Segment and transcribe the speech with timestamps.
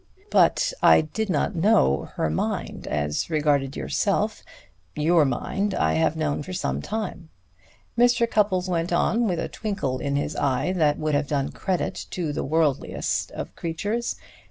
[0.31, 4.41] But I did not know her mind as regarded yourself.
[4.95, 7.29] Your mind I have known for some time,"
[7.95, 8.27] Mr.
[8.27, 12.33] Cupples went on, with a twinkle in his eye that would have done credit to
[12.33, 14.15] the worldliest of creatures.